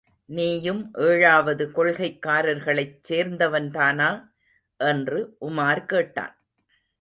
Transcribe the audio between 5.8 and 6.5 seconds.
கேட்டான்.